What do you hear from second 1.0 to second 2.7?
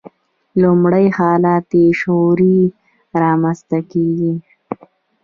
حالت یې شعوري